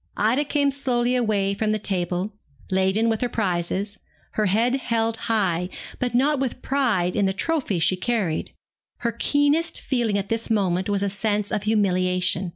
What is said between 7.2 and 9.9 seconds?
the trophies she carried. Her keenest